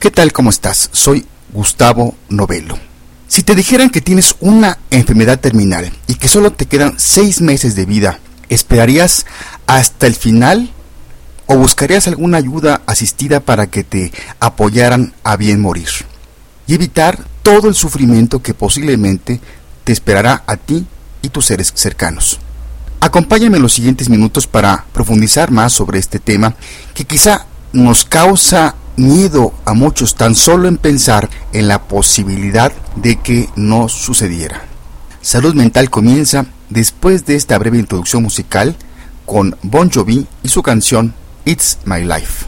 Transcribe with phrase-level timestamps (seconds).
[0.00, 0.32] ¿Qué tal?
[0.32, 0.88] ¿Cómo estás?
[0.92, 2.78] Soy Gustavo Novelo.
[3.28, 7.74] Si te dijeran que tienes una enfermedad terminal y que solo te quedan seis meses
[7.74, 8.18] de vida,
[8.48, 9.26] ¿esperarías
[9.66, 10.70] hasta el final
[11.44, 14.10] o buscarías alguna ayuda asistida para que te
[14.40, 15.90] apoyaran a bien morir
[16.66, 19.38] y evitar todo el sufrimiento que posiblemente
[19.84, 20.86] te esperará a ti
[21.20, 22.40] y tus seres cercanos?
[23.02, 26.54] Acompáñame en los siguientes minutos para profundizar más sobre este tema
[26.94, 27.44] que quizá
[27.74, 33.88] nos causa miedo a muchos tan solo en pensar en la posibilidad de que no
[33.88, 34.62] sucediera.
[35.22, 38.76] Salud Mental comienza después de esta breve introducción musical
[39.26, 42.46] con Bon Jovi y su canción It's My Life.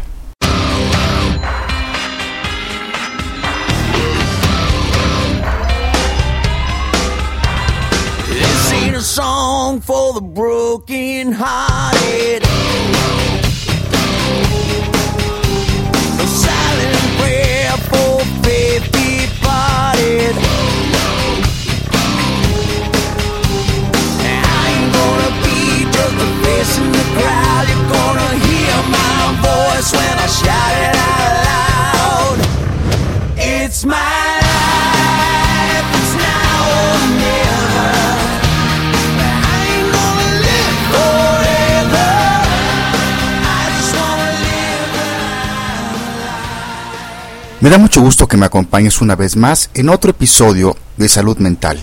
[18.24, 18.51] feel
[47.62, 51.36] Me da mucho gusto que me acompañes una vez más en otro episodio de Salud
[51.38, 51.80] Mental.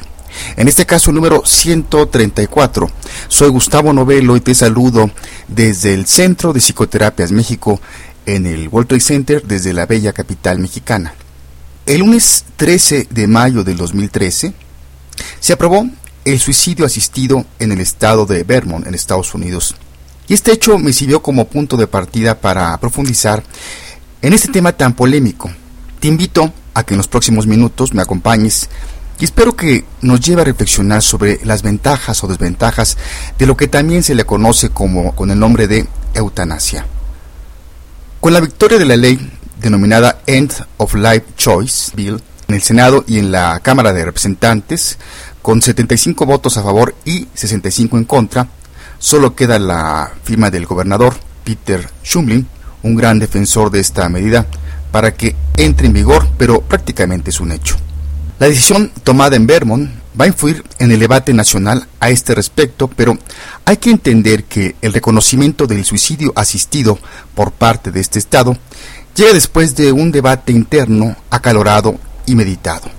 [0.57, 2.91] En este caso número 134.
[3.29, 5.09] Soy Gustavo Novelo y te saludo
[5.47, 7.79] desde el Centro de Psicoterapias México
[8.25, 11.13] en el World Trade Center desde la bella capital mexicana.
[11.85, 14.53] El lunes 13 de mayo del 2013
[15.39, 15.87] se aprobó
[16.25, 19.75] el suicidio asistido en el estado de Vermont, en Estados Unidos.
[20.27, 23.41] Y este hecho me sirvió como punto de partida para profundizar
[24.21, 25.49] en este tema tan polémico
[25.99, 28.69] te invito a que en los próximos minutos me acompañes
[29.19, 32.97] y espero que nos lleve a reflexionar sobre las ventajas o desventajas
[33.37, 36.85] de lo que también se le conoce como con el nombre de eutanasia.
[38.21, 39.19] Con la victoria de la ley
[39.59, 44.97] denominada End of Life Choice Bill en el Senado y en la Cámara de Representantes,
[45.41, 48.47] con 75 votos a favor y 65 en contra,
[48.99, 52.47] solo queda la firma del gobernador Peter Shumlin,
[52.83, 54.47] un gran defensor de esta medida,
[54.91, 57.75] para que entre en vigor, pero prácticamente es un hecho.
[58.39, 59.89] La decisión tomada en Vermont
[60.19, 63.17] va a influir en el debate nacional a este respecto, pero
[63.65, 66.97] hay que entender que el reconocimiento del suicidio asistido
[67.35, 68.57] por parte de este Estado
[69.15, 72.89] llega después de un debate interno acalorado y meditado.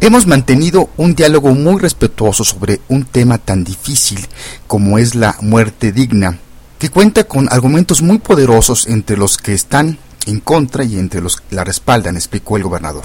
[0.00, 4.26] Hemos mantenido un diálogo muy respetuoso sobre un tema tan difícil
[4.66, 6.38] como es la muerte digna,
[6.84, 9.96] que cuenta con argumentos muy poderosos entre los que están
[10.26, 13.04] en contra y entre los que la respaldan, explicó el gobernador.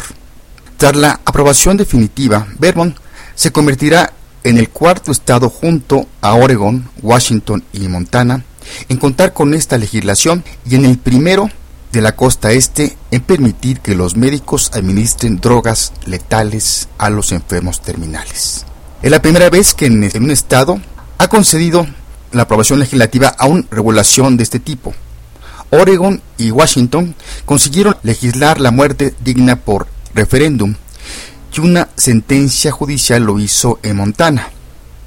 [0.75, 2.97] Tras la aprobación definitiva, Vermont
[3.35, 4.11] se convertirá
[4.43, 8.43] en el cuarto estado junto a Oregon, Washington y Montana
[8.89, 11.49] en contar con esta legislación y en el primero
[11.93, 17.81] de la costa este en permitir que los médicos administren drogas letales a los enfermos
[17.81, 18.65] terminales.
[19.01, 20.81] Es la primera vez que en un estado
[21.17, 21.87] ha concedido
[22.31, 24.93] la aprobación legislativa a una regulación de este tipo.
[25.71, 30.75] Oregon y Washington consiguieron legislar la muerte digna por referéndum
[31.55, 34.49] y una sentencia judicial lo hizo en Montana.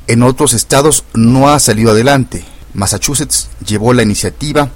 [0.07, 2.45] En otros estados no ha salido adelante.
[2.75, 4.71] Massachusetts llevó la iniciativa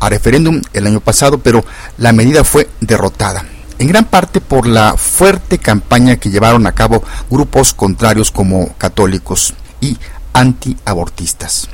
[0.00, 1.64] a referéndum el año pasado, pero
[1.98, 3.44] la medida fue derrotada,
[3.78, 9.54] en gran parte por la fuerte campaña que llevaron a cabo grupos contrarios como católicos
[9.80, 9.98] y
[10.32, 11.68] antiabortistas.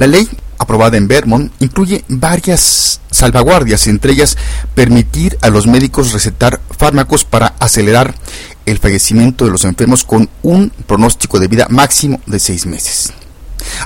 [0.00, 4.38] La ley aprobada en Vermont, incluye varias salvaguardias, entre ellas
[4.74, 8.14] permitir a los médicos recetar fármacos para acelerar
[8.64, 13.12] el fallecimiento de los enfermos con un pronóstico de vida máximo de seis meses.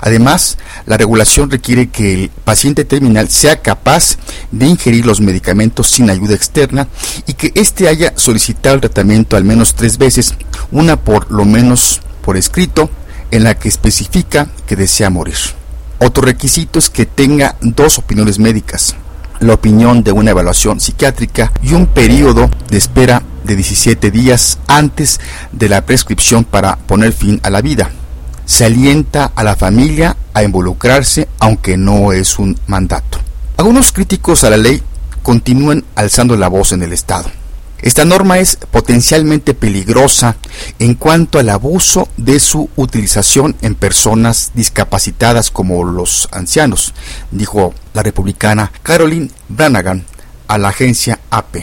[0.02, 4.16] Además, la regulación requiere que el paciente terminal sea capaz
[4.52, 6.86] de ingerir los medicamentos sin ayuda externa
[7.26, 10.34] y que éste haya solicitado el tratamiento al menos tres veces,
[10.70, 12.88] una por lo menos por escrito,
[13.32, 15.34] en la que especifica que desea morir.
[15.98, 18.96] Otro requisito es que tenga dos opiniones médicas,
[19.40, 25.20] la opinión de una evaluación psiquiátrica y un periodo de espera de 17 días antes
[25.52, 27.90] de la prescripción para poner fin a la vida.
[28.46, 33.18] Se alienta a la familia a involucrarse aunque no es un mandato.
[33.56, 34.82] Algunos críticos a la ley
[35.22, 37.30] continúan alzando la voz en el Estado.
[37.84, 40.36] Esta norma es potencialmente peligrosa
[40.78, 46.94] en cuanto al abuso de su utilización en personas discapacitadas como los ancianos,
[47.30, 50.02] dijo la republicana Caroline Brannagan
[50.48, 51.56] a la agencia AP.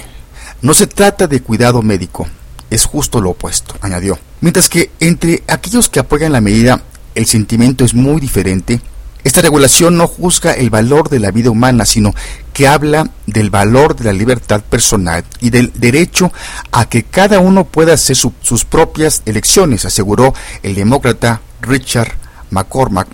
[0.62, 2.28] No se trata de cuidado médico,
[2.70, 4.20] es justo lo opuesto, añadió.
[4.42, 6.84] Mientras que entre aquellos que apoyan la medida
[7.16, 8.80] el sentimiento es muy diferente,
[9.24, 12.14] esta regulación no juzga el valor de la vida humana, sino
[12.54, 16.32] que habla del valor de la libertad personal y del derecho
[16.72, 20.34] a que cada uno pueda hacer sus propias elecciones, aseguró
[20.64, 22.14] el demócrata Richard
[22.50, 23.08] McCormack.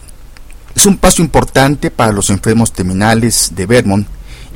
[0.75, 4.07] Es un paso importante para los enfermos terminales de Vermont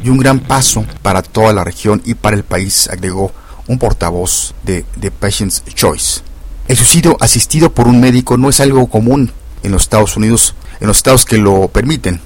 [0.04, 3.33] y un gran paso para toda la región y para el país, agregó
[3.68, 6.21] un portavoz de The Patient's Choice.
[6.68, 9.31] El suicidio asistido por un médico no es algo común
[9.63, 12.22] en los Estados Unidos, en los estados que lo permiten.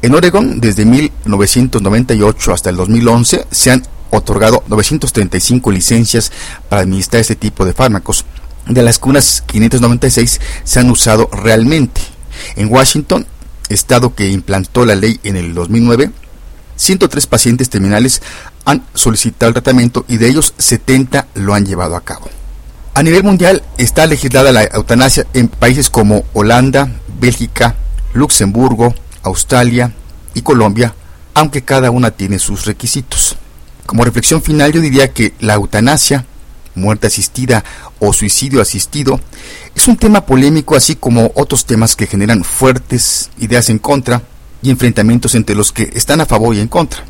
[0.00, 6.32] En Oregon, desde 1998 hasta el 2011, se han otorgado 935 licencias
[6.68, 8.24] para administrar este tipo de fármacos,
[8.66, 12.00] de las que unas 596 se han usado realmente.
[12.56, 13.26] En Washington,
[13.68, 16.12] estado que implantó la ley en el 2009,
[16.76, 18.22] 103 pacientes terminales
[18.64, 22.28] han solicitado el tratamiento y de ellos 70 lo han llevado a cabo.
[22.98, 26.90] A nivel mundial está legislada la eutanasia en países como Holanda,
[27.20, 27.76] Bélgica,
[28.12, 28.92] Luxemburgo,
[29.22, 29.92] Australia
[30.34, 30.96] y Colombia,
[31.32, 33.36] aunque cada una tiene sus requisitos.
[33.86, 36.26] Como reflexión final yo diría que la eutanasia,
[36.74, 37.62] muerte asistida
[38.00, 39.20] o suicidio asistido,
[39.76, 44.22] es un tema polémico así como otros temas que generan fuertes ideas en contra
[44.60, 47.04] y enfrentamientos entre los que están a favor y en contra.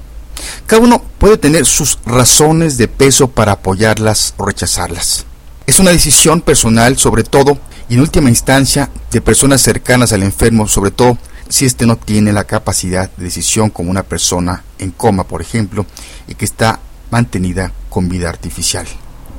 [0.66, 5.24] Cada uno puede tener sus razones de peso para apoyarlas o rechazarlas.
[5.68, 7.58] Es una decisión personal sobre todo
[7.90, 11.18] y en última instancia de personas cercanas al enfermo, sobre todo
[11.50, 15.84] si éste no tiene la capacidad de decisión como una persona en coma, por ejemplo,
[16.26, 16.80] y que está
[17.10, 18.86] mantenida con vida artificial.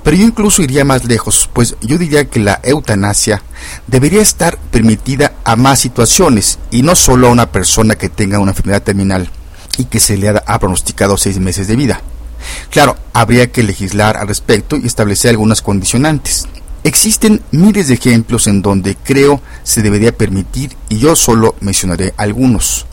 [0.04, 3.42] Pero yo incluso iría más lejos, pues yo diría que la eutanasia
[3.88, 8.52] debería estar permitida a más situaciones y no solo a una persona que tenga una
[8.52, 9.32] enfermedad terminal
[9.80, 12.04] y que se le ha pronosticado seis meses de vida.
[12.70, 16.48] Claro, habría que legislar al respecto y establecer algunas condicionantes.
[16.84, 22.86] Existen miles de ejemplos en donde creo se debería permitir y yo solo mencionaré algunos.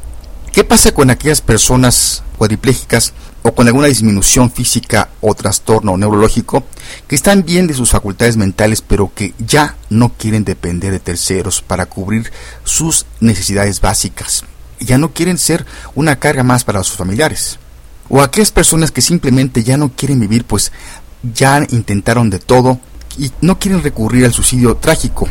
[0.52, 6.64] ¿Qué pasa con aquellas personas cuadriplégicas o con alguna disminución física o trastorno neurológico
[7.06, 11.62] que están bien de sus facultades mentales pero que ya no quieren depender de terceros
[11.62, 12.32] para cubrir
[12.64, 14.44] sus necesidades básicas?
[14.80, 15.64] Ya no quieren ser
[15.94, 17.58] una carga más para sus familiares.
[18.08, 20.72] O aquellas personas que simplemente ya no quieren vivir pues
[21.34, 22.78] ya intentaron de todo
[23.18, 25.28] y no quieren recurrir al suicidio trágico,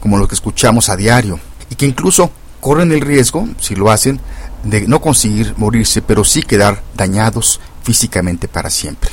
[0.00, 1.40] como lo que escuchamos a diario,
[1.70, 2.30] y que incluso
[2.60, 4.20] corren el riesgo, si lo hacen,
[4.64, 9.10] de no conseguir morirse, pero sí quedar dañados físicamente para siempre.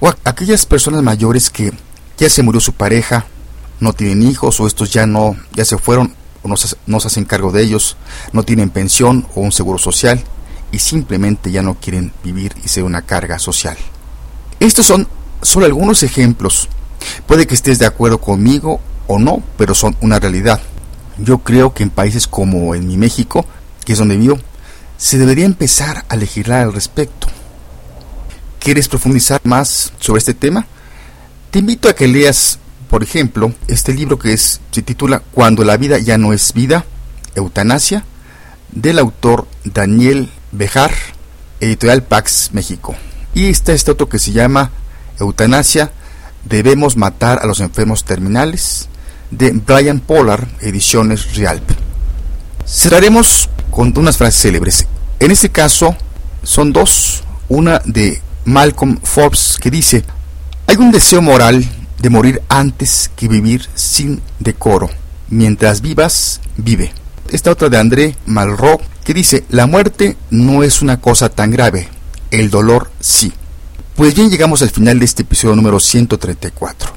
[0.00, 1.72] O aquellas personas mayores que
[2.18, 3.26] ya se murió su pareja,
[3.80, 7.06] no tienen hijos o estos ya no ya se fueron o no se, no se
[7.08, 7.96] hacen cargo de ellos,
[8.32, 10.22] no tienen pensión o un seguro social
[10.72, 13.76] y simplemente ya no quieren vivir y ser una carga social.
[14.58, 15.06] Estos son
[15.42, 16.68] solo algunos ejemplos
[17.26, 20.60] Puede que estés de acuerdo conmigo o no, pero son una realidad.
[21.18, 23.44] Yo creo que en países como en mi México,
[23.84, 24.38] que es donde vivo,
[24.96, 27.26] se debería empezar a legislar al respecto.
[28.58, 30.66] ¿Quieres profundizar más sobre este tema?
[31.50, 32.58] Te invito a que leas,
[32.88, 36.84] por ejemplo, este libro que es, se titula Cuando la vida ya no es vida,
[37.34, 38.04] Eutanasia,
[38.70, 40.92] del autor Daniel Bejar,
[41.60, 42.94] editorial Pax México.
[43.34, 44.70] Y está este otro que se llama
[45.18, 45.90] Eutanasia,
[46.44, 48.88] Debemos matar a los enfermos terminales
[49.30, 51.70] de Brian Pollard, Ediciones Rialp.
[52.66, 54.86] Cerraremos con unas frases célebres.
[55.20, 55.96] En este caso
[56.42, 57.22] son dos.
[57.48, 60.04] Una de Malcolm Forbes que dice,
[60.66, 61.64] hay un deseo moral
[61.98, 64.90] de morir antes que vivir sin decoro.
[65.28, 66.92] Mientras vivas, vive.
[67.32, 71.88] Esta otra de André Malraux que dice, la muerte no es una cosa tan grave,
[72.30, 73.32] el dolor sí.
[73.96, 76.92] Pues bien, llegamos al final de este episodio número 134.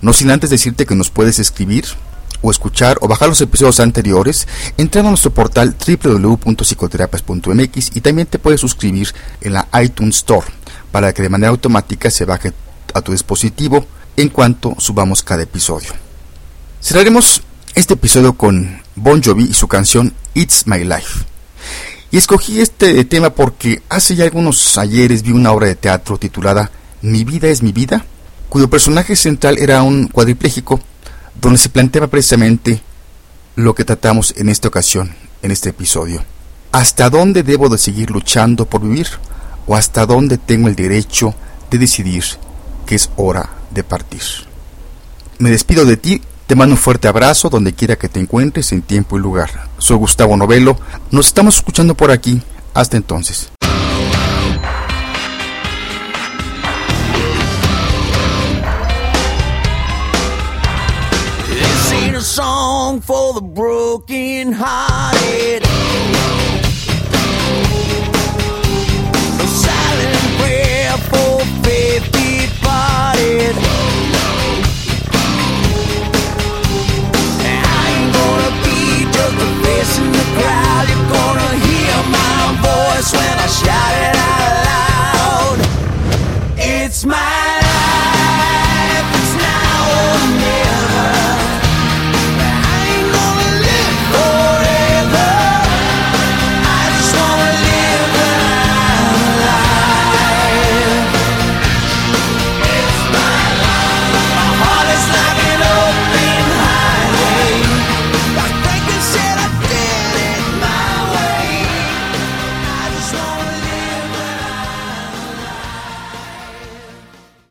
[0.00, 1.86] No sin antes decirte que nos puedes escribir
[2.42, 4.46] o escuchar o bajar los episodios anteriores
[4.76, 10.46] entrando a nuestro portal www.psicoterapias.mx y también te puedes suscribir en la iTunes Store
[10.92, 12.52] para que de manera automática se baje
[12.94, 13.84] a tu dispositivo
[14.16, 15.90] en cuanto subamos cada episodio.
[16.80, 17.42] Cerraremos
[17.74, 21.24] este episodio con Bon Jovi y su canción It's My Life.
[22.10, 26.70] Y escogí este tema porque hace ya algunos ayeres vi una obra de teatro titulada
[27.00, 28.04] Mi vida es mi vida,
[28.50, 30.78] cuyo personaje central era un cuadripléjico,
[31.40, 32.82] donde se planteaba precisamente
[33.56, 36.22] lo que tratamos en esta ocasión, en este episodio.
[36.70, 39.08] ¿Hasta dónde debo de seguir luchando por vivir?
[39.66, 41.34] ¿O hasta dónde tengo el derecho
[41.70, 42.24] de decidir
[42.84, 44.22] que es hora de partir?
[45.38, 46.20] Me despido de ti
[46.52, 49.48] te mando un fuerte abrazo donde quiera que te encuentres en tiempo y lugar.
[49.78, 50.76] Soy Gustavo Novelo.
[51.10, 52.42] Nos estamos escuchando por aquí.
[52.74, 53.50] Hasta entonces.